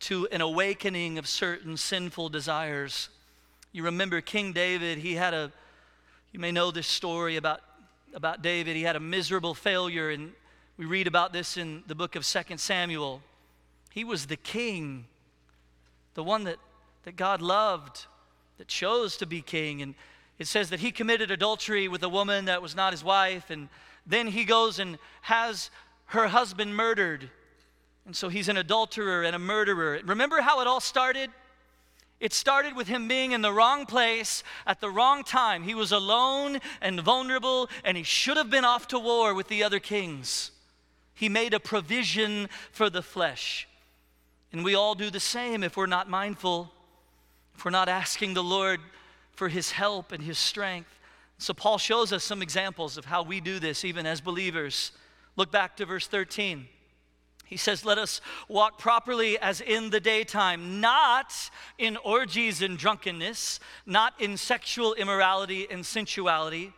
[0.00, 3.08] to an awakening of certain sinful desires.
[3.72, 5.50] You remember King David, he had a,
[6.32, 7.62] you may know this story about
[8.14, 8.76] about David.
[8.76, 10.32] He had a miserable failure, and
[10.76, 13.22] we read about this in the book of 2 Samuel.
[13.90, 15.06] He was the king,
[16.14, 16.56] the one that,
[17.04, 18.06] that God loved,
[18.58, 19.82] that chose to be king.
[19.82, 19.94] And
[20.38, 23.68] it says that he committed adultery with a woman that was not his wife, and
[24.06, 25.70] then he goes and has
[26.06, 27.30] her husband murdered.
[28.06, 30.00] And so he's an adulterer and a murderer.
[30.04, 31.30] Remember how it all started?
[32.20, 35.62] It started with him being in the wrong place at the wrong time.
[35.62, 39.62] He was alone and vulnerable, and he should have been off to war with the
[39.62, 40.50] other kings.
[41.14, 43.68] He made a provision for the flesh.
[44.52, 46.72] And we all do the same if we're not mindful,
[47.54, 48.80] if we're not asking the Lord
[49.38, 50.90] for his help and his strength.
[51.38, 54.90] So, Paul shows us some examples of how we do this, even as believers.
[55.36, 56.66] Look back to verse 13.
[57.44, 61.32] He says, Let us walk properly as in the daytime, not
[61.78, 66.72] in orgies and drunkenness, not in sexual immorality and sensuality,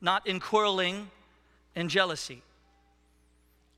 [0.00, 1.10] not in quarreling
[1.76, 2.40] and jealousy.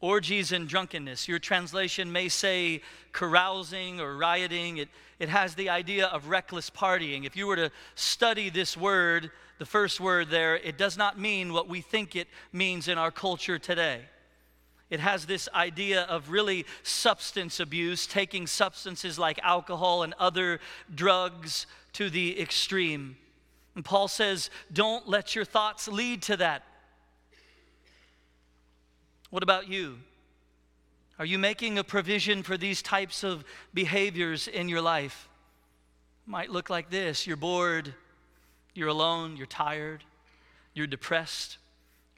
[0.03, 1.29] Orgies and drunkenness.
[1.29, 4.79] Your translation may say carousing or rioting.
[4.79, 4.89] It,
[5.21, 7.25] it has the idea of reckless partying.
[7.25, 11.53] If you were to study this word, the first word there, it does not mean
[11.53, 14.01] what we think it means in our culture today.
[14.91, 20.59] It has this idea of really substance abuse, taking substances like alcohol and other
[20.93, 23.17] drugs to the extreme.
[23.77, 26.65] And Paul says, don't let your thoughts lead to that.
[29.33, 29.99] What about you?
[31.19, 35.27] Are you making a provision for these types of behaviors in your life?
[36.27, 37.95] Might look like this you're bored,
[38.75, 40.05] you're alone, you're tired,
[40.75, 41.57] you're depressed,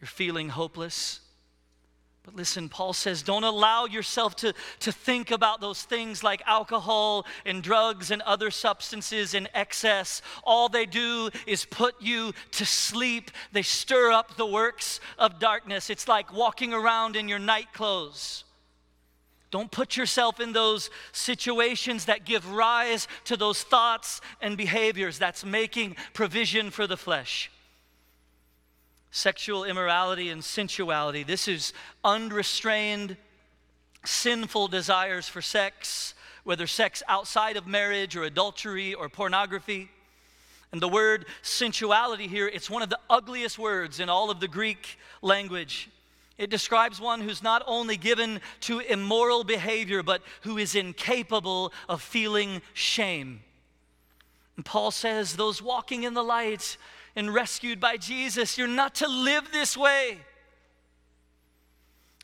[0.00, 1.20] you're feeling hopeless.
[2.24, 7.26] But listen, Paul says, don't allow yourself to, to think about those things like alcohol
[7.44, 10.22] and drugs and other substances in excess.
[10.42, 13.30] All they do is put you to sleep.
[13.52, 15.90] They stir up the works of darkness.
[15.90, 18.44] It's like walking around in your night clothes.
[19.50, 25.44] Don't put yourself in those situations that give rise to those thoughts and behaviors that's
[25.44, 27.50] making provision for the flesh
[29.14, 31.22] sexual immorality and sensuality.
[31.22, 31.72] This is
[32.02, 33.16] unrestrained,
[34.04, 39.88] sinful desires for sex, whether sex outside of marriage or adultery or pornography.
[40.72, 44.48] And the word sensuality here, it's one of the ugliest words in all of the
[44.48, 45.88] Greek language.
[46.36, 52.02] It describes one who's not only given to immoral behavior, but who is incapable of
[52.02, 53.42] feeling shame.
[54.56, 56.76] And Paul says, Those walking in the light
[57.16, 58.58] and rescued by Jesus.
[58.58, 60.18] You're not to live this way.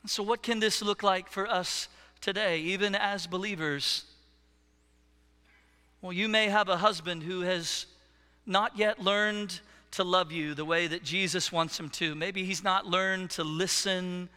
[0.07, 1.89] So, what can this look like for us
[2.21, 4.05] today, even as believers?
[6.01, 7.87] Well, you may have a husband who has
[8.47, 9.61] not yet learned
[9.93, 12.15] to love you the way that Jesus wants him to.
[12.15, 14.31] Maybe he's not learned to listen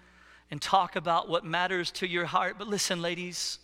[0.51, 2.55] and talk about what matters to your heart.
[2.57, 3.59] But listen, ladies,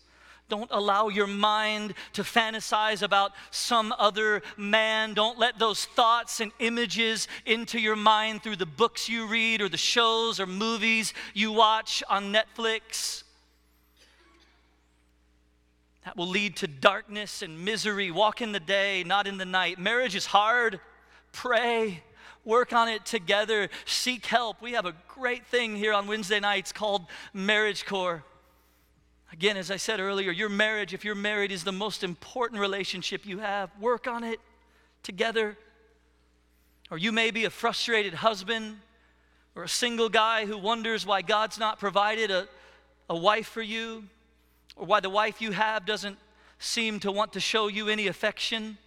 [0.49, 5.13] don't allow your mind to fantasize about some other man.
[5.13, 9.69] Don't let those thoughts and images into your mind through the books you read or
[9.69, 13.23] the shows or movies you watch on Netflix.
[16.05, 18.09] That will lead to darkness and misery.
[18.09, 19.77] Walk in the day, not in the night.
[19.77, 20.79] Marriage is hard.
[21.31, 22.03] Pray.
[22.45, 23.69] Work on it together.
[23.85, 24.61] Seek help.
[24.61, 28.23] We have a great thing here on Wednesday nights called Marriage Corps.
[29.31, 33.25] Again, as I said earlier, your marriage, if you're married, is the most important relationship
[33.25, 33.69] you have.
[33.79, 34.39] Work on it
[35.03, 35.55] together.
[36.89, 38.79] Or you may be a frustrated husband
[39.55, 42.47] or a single guy who wonders why God's not provided a,
[43.07, 44.05] a wife for you
[44.75, 46.17] or why the wife you have doesn't
[46.57, 48.77] seem to want to show you any affection.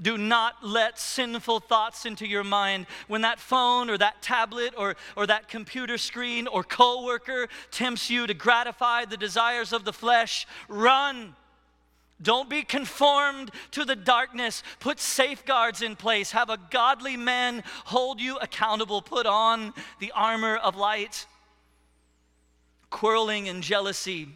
[0.00, 2.86] Do not let sinful thoughts into your mind.
[3.08, 8.26] When that phone or that tablet or, or that computer screen or coworker tempts you
[8.26, 11.34] to gratify the desires of the flesh, run.
[12.22, 14.62] Don't be conformed to the darkness.
[14.78, 16.32] Put safeguards in place.
[16.32, 19.02] Have a godly man hold you accountable.
[19.02, 21.26] Put on the armor of light.
[22.90, 24.28] Quarreling and jealousy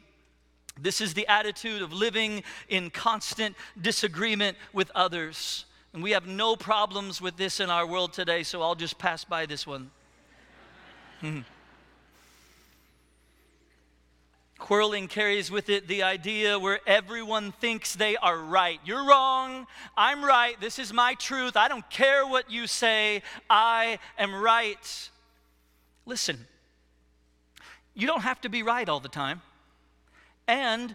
[0.80, 5.66] this is the attitude of living in constant disagreement with others.
[5.92, 9.24] And we have no problems with this in our world today, so I'll just pass
[9.24, 9.90] by this one.
[11.20, 11.40] Hmm.
[14.58, 18.80] Quarreling carries with it the idea where everyone thinks they are right.
[18.84, 19.66] You're wrong.
[19.96, 20.58] I'm right.
[20.60, 21.56] This is my truth.
[21.56, 23.22] I don't care what you say.
[23.48, 25.10] I am right.
[26.06, 26.46] Listen,
[27.94, 29.42] you don't have to be right all the time.
[30.46, 30.94] And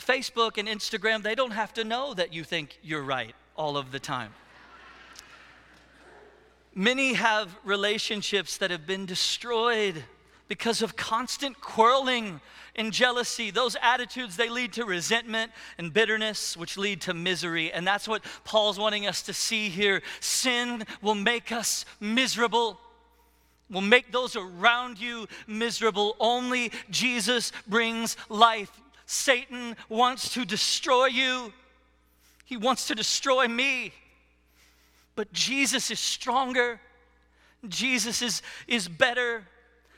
[0.00, 3.92] Facebook and Instagram, they don't have to know that you think you're right all of
[3.92, 4.32] the time.
[6.74, 10.04] Many have relationships that have been destroyed
[10.48, 12.40] because of constant quarreling
[12.76, 13.50] and jealousy.
[13.50, 17.72] Those attitudes, they lead to resentment and bitterness, which lead to misery.
[17.72, 20.02] And that's what Paul's wanting us to see here.
[20.20, 22.78] Sin will make us miserable,
[23.70, 26.16] will make those around you miserable.
[26.20, 28.70] Only Jesus brings life.
[29.06, 31.52] Satan wants to destroy you,
[32.44, 33.92] he wants to destroy me.
[35.16, 36.78] But Jesus is stronger.
[37.66, 39.44] Jesus is, is better.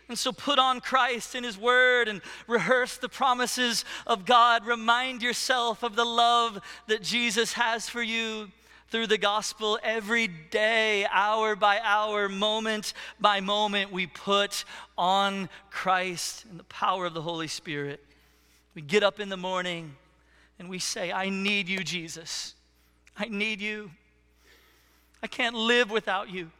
[0.09, 4.64] And so put on Christ and His Word and rehearse the promises of God.
[4.64, 8.51] Remind yourself of the love that Jesus has for you
[8.91, 13.93] through the gospel every day, hour by hour, moment by moment.
[13.93, 14.64] We put
[14.97, 18.03] on Christ and the power of the Holy Spirit.
[18.74, 19.95] We get up in the morning
[20.59, 22.55] and we say, I need you, Jesus.
[23.16, 23.91] I need you.
[25.22, 26.51] I can't live without you.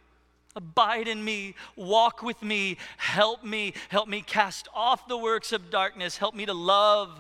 [0.57, 5.71] Abide in me, walk with me, help me, help me cast off the works of
[5.71, 7.11] darkness, help me to love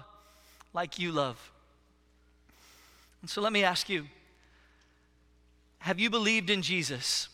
[0.74, 1.52] like you love.
[3.20, 4.06] And so let me ask you
[5.78, 7.28] have you believed in Jesus?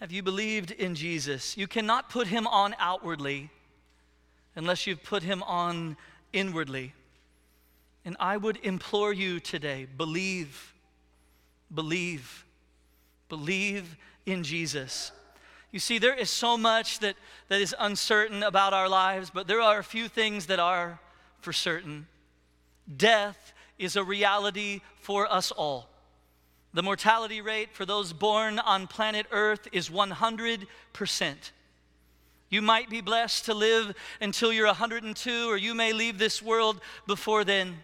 [0.00, 1.56] Have you believed in Jesus?
[1.56, 3.50] You cannot put him on outwardly
[4.54, 5.96] unless you've put him on
[6.32, 6.94] inwardly.
[8.04, 10.74] And I would implore you today believe,
[11.74, 12.44] believe,
[13.28, 15.10] believe in Jesus.
[15.72, 17.16] You see, there is so much that,
[17.48, 20.98] that is uncertain about our lives, but there are a few things that are
[21.40, 22.06] for certain.
[22.96, 25.88] Death is a reality for us all.
[26.74, 30.66] The mortality rate for those born on planet Earth is 100%.
[32.50, 36.80] You might be blessed to live until you're 102, or you may leave this world
[37.06, 37.78] before then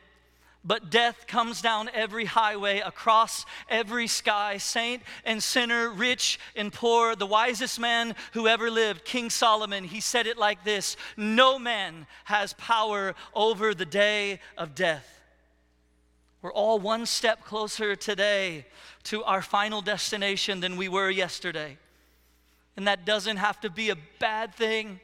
[0.65, 7.15] but death comes down every highway, across every sky, saint and sinner, rich and poor.
[7.15, 12.07] The wisest man who ever lived, King Solomon, he said it like this No man
[12.25, 15.21] has power over the day of death.
[16.45, 18.67] We're all one step closer today
[19.05, 21.79] to our final destination than we were yesterday.
[22.77, 25.01] And that doesn't have to be a bad thing,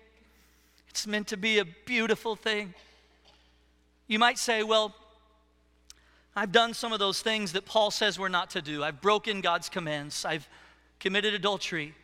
[0.91, 2.75] it's meant to be a beautiful thing.
[4.07, 4.95] You might say, well,
[6.37, 8.85] I've done some of those things that Paul says we're not to do.
[8.85, 10.27] I've broken God's commands.
[10.27, 10.47] I've
[10.99, 11.95] committed adultery.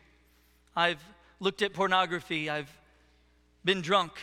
[0.75, 1.03] I've
[1.39, 2.49] looked at pornography.
[2.49, 2.75] I've
[3.63, 4.13] been drunk.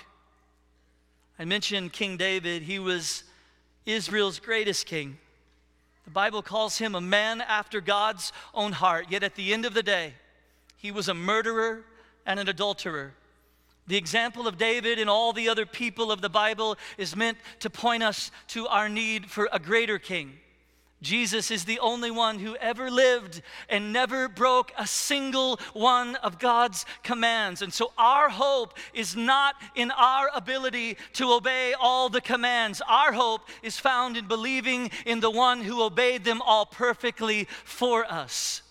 [1.38, 2.62] I mentioned King David.
[2.62, 3.22] He was
[3.86, 5.18] Israel's greatest king.
[6.04, 9.06] The Bible calls him a man after God's own heart.
[9.10, 10.14] Yet at the end of the day,
[10.76, 11.84] he was a murderer
[12.26, 13.14] and an adulterer.
[13.86, 17.70] The example of David and all the other people of the Bible is meant to
[17.70, 20.38] point us to our need for a greater king.
[21.04, 26.38] Jesus is the only one who ever lived and never broke a single one of
[26.38, 27.60] God's commands.
[27.60, 32.80] And so our hope is not in our ability to obey all the commands.
[32.88, 38.10] Our hope is found in believing in the one who obeyed them all perfectly for
[38.10, 38.62] us.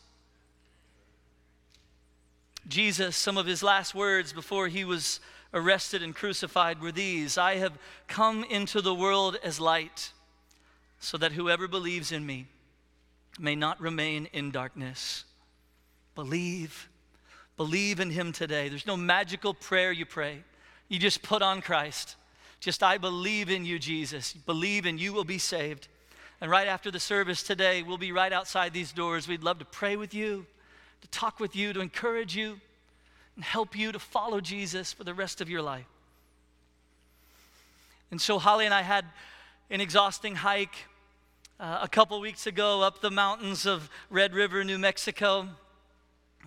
[2.68, 5.20] Jesus, some of his last words before he was
[5.54, 7.78] arrested and crucified were these I have
[8.08, 10.12] come into the world as light,
[11.04, 12.47] so that whoever believes in me
[13.39, 15.26] may not remain in darkness.
[16.16, 16.89] Believe.
[17.58, 18.70] Believe in him today.
[18.70, 20.43] There's no magical prayer you pray.
[20.88, 22.16] You just put on Christ.
[22.60, 24.34] Just, I believe in you, Jesus.
[24.34, 25.88] Believe and you will be saved.
[26.39, 29.28] And right after the service today, we'll be right outside these doors.
[29.28, 30.45] We'd love to pray with you
[31.04, 32.62] to talk with you, to encourage you,
[33.36, 35.86] and help you to follow Jesus for the rest of your life.
[38.10, 39.04] And so, Holly and I had
[39.70, 40.76] an exhausting hike
[41.60, 45.49] uh, a couple weeks ago up the mountains of Red River, New Mexico.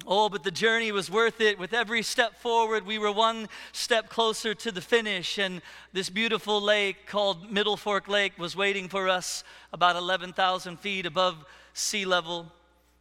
[0.06, 1.58] Oh, but the journey was worth it.
[1.58, 5.38] With every step forward, we were one step closer to the finish.
[5.38, 9.42] And this beautiful lake called Middle Fork Lake was waiting for us
[9.72, 12.52] about 11,000 feet above sea level.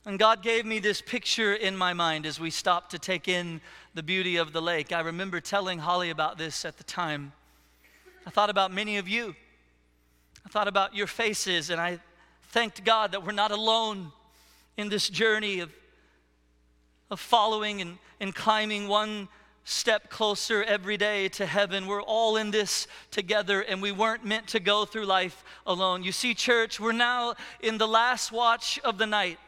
[0.06, 3.60] And God gave me this picture in my mind as we stopped to take in
[3.94, 4.94] the beauty of the lake.
[4.94, 7.34] I remember telling Holly about this at the time.
[8.26, 9.36] I thought about many of you.
[10.46, 12.00] I thought about your faces, and I
[12.50, 14.12] thanked God that we're not alone
[14.78, 15.72] in this journey of,
[17.10, 19.28] of following and, and climbing one
[19.64, 21.88] step closer every day to heaven.
[21.88, 26.04] We're all in this together, and we weren't meant to go through life alone.
[26.04, 29.40] You see, church, we're now in the last watch of the night.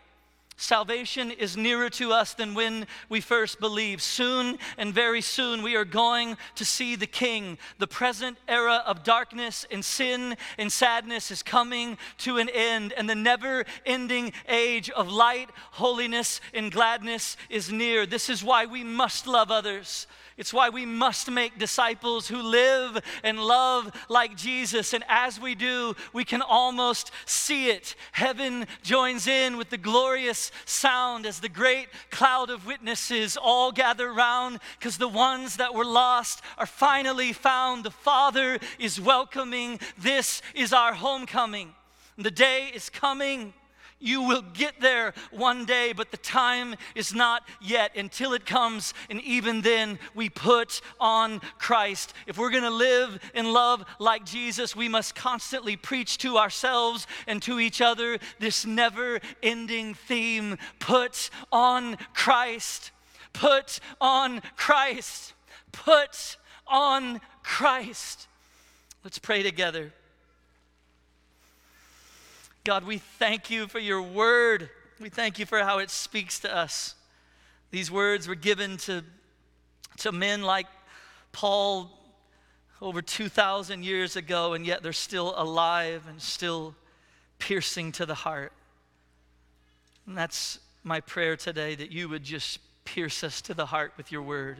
[0.60, 4.02] Salvation is nearer to us than when we first believed.
[4.02, 7.60] Soon and very soon, we are going to see the King.
[7.78, 13.08] The present era of darkness and sin and sadness is coming to an end, and
[13.08, 18.08] the never ending age of light, holiness, and gladness is near.
[18.08, 20.08] This is why we must love others.
[20.38, 24.94] It's why we must make disciples who live and love like Jesus.
[24.94, 27.96] And as we do, we can almost see it.
[28.12, 34.12] Heaven joins in with the glorious sound as the great cloud of witnesses all gather
[34.12, 37.84] round because the ones that were lost are finally found.
[37.84, 39.80] The Father is welcoming.
[39.98, 41.74] This is our homecoming.
[42.18, 43.54] The day is coming
[44.00, 48.94] you will get there one day, but the time is not yet until it comes.
[49.10, 52.14] And even then, we put on Christ.
[52.28, 57.08] If we're going to live and love like Jesus, we must constantly preach to ourselves
[57.26, 62.92] and to each other this never ending theme put on Christ.
[63.34, 65.34] Put on Christ.
[65.72, 66.38] Put
[66.68, 68.28] on Christ.
[69.04, 69.94] Let's pray together.
[72.68, 74.70] God, we thank you for your word.
[75.00, 76.96] We thank you for how it speaks to us.
[77.72, 79.06] These words were given to,
[80.00, 80.68] to men like
[81.32, 81.90] Paul
[82.82, 86.76] over 2,000 years ago, and yet they're still alive and still
[87.40, 88.52] piercing to the heart.
[90.06, 94.12] And that's my prayer today that you would just pierce us to the heart with
[94.12, 94.58] your word.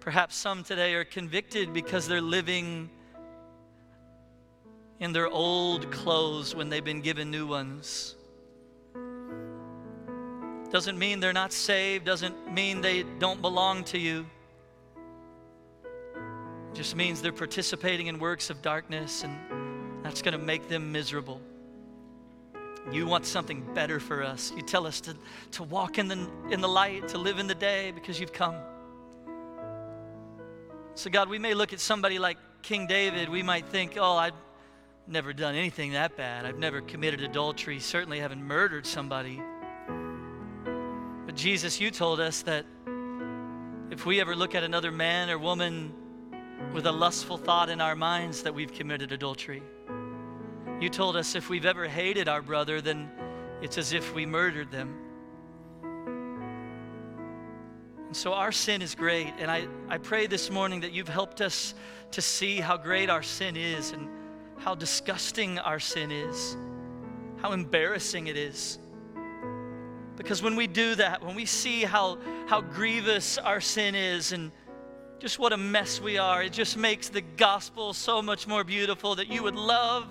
[0.00, 2.88] Perhaps some today are convicted because they're living
[5.00, 8.16] in their old clothes when they've been given new ones.
[10.70, 14.26] Doesn't mean they're not saved, doesn't mean they don't belong to you.
[16.74, 21.40] Just means they're participating in works of darkness, and that's going to make them miserable.
[22.92, 24.52] You want something better for us.
[24.54, 25.16] You tell us to,
[25.52, 28.56] to walk in the, in the light, to live in the day because you've come.
[30.94, 34.32] So, God, we may look at somebody like King David, we might think, oh, I,
[35.08, 36.44] never done anything that bad.
[36.44, 39.42] I've never committed adultery, certainly haven't murdered somebody.
[41.26, 42.66] But Jesus, you told us that
[43.90, 45.92] if we ever look at another man or woman
[46.72, 49.62] with a lustful thought in our minds, that we've committed adultery.
[50.80, 53.10] You told us if we've ever hated our brother, then
[53.62, 54.94] it's as if we murdered them.
[58.06, 59.32] And so our sin is great.
[59.38, 61.74] And I, I pray this morning that you've helped us
[62.12, 64.08] to see how great our sin is and
[64.58, 66.56] how disgusting our sin is,
[67.38, 68.78] how embarrassing it is.
[70.16, 74.50] Because when we do that, when we see how, how grievous our sin is and
[75.20, 79.14] just what a mess we are, it just makes the gospel so much more beautiful
[79.14, 80.06] that you would love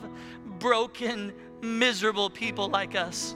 [0.59, 3.35] broken, miserable people like us.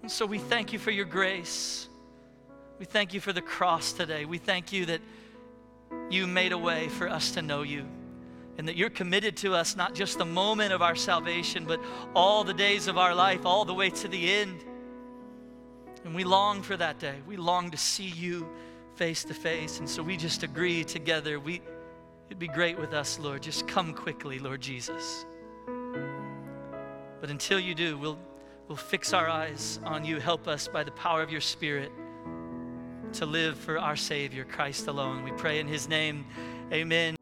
[0.00, 1.88] And so we thank you for your grace.
[2.78, 4.24] We thank you for the cross today.
[4.24, 5.00] We thank you that
[6.10, 7.86] you made a way for us to know you
[8.58, 11.80] and that you're committed to us not just the moment of our salvation, but
[12.14, 14.64] all the days of our life, all the way to the end.
[16.04, 17.14] And we long for that day.
[17.26, 18.48] We long to see you
[18.96, 19.78] face to face.
[19.78, 21.40] And so we just agree together.
[21.40, 21.62] We,
[22.28, 23.42] it'd be great with us, Lord.
[23.42, 25.24] Just come quickly, Lord Jesus.
[27.20, 28.18] But until you do, we'll,
[28.68, 30.18] we'll fix our eyes on you.
[30.18, 31.92] Help us by the power of your Spirit
[33.14, 35.22] to live for our Savior, Christ alone.
[35.22, 36.24] We pray in his name.
[36.72, 37.21] Amen.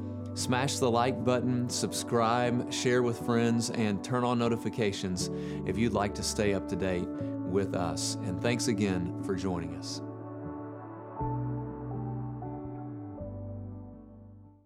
[0.33, 5.29] Smash the like button, subscribe, share with friends, and turn on notifications
[5.65, 8.15] if you'd like to stay up to date with us.
[8.23, 10.01] And thanks again for joining us.